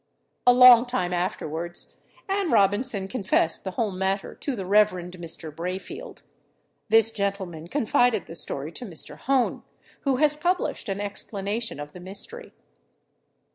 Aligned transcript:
A 0.47 0.51
long 0.51 0.87
time 0.87 1.13
afterwards, 1.13 1.99
Anne 2.27 2.49
Robinson 2.49 3.07
confessed 3.07 3.63
the 3.63 3.69
whole 3.77 3.91
matter 3.91 4.33
to 4.33 4.55
the 4.55 4.65
Reverend 4.65 5.13
Mr. 5.19 5.55
Brayfield. 5.55 6.23
This 6.89 7.11
gentleman 7.11 7.67
confided 7.67 8.25
the 8.25 8.33
story 8.33 8.71
to 8.71 8.85
Mr. 8.85 9.15
Hone, 9.15 9.61
who 9.99 10.15
has 10.15 10.35
published 10.35 10.89
an 10.89 10.99
explanation 10.99 11.79
of 11.79 11.93
the 11.93 11.99
mystery. 11.99 12.51